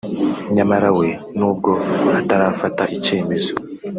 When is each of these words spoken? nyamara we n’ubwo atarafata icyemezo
nyamara 0.55 0.89
we 0.99 1.07
n’ubwo 1.37 1.71
atarafata 2.19 2.83
icyemezo 2.95 3.51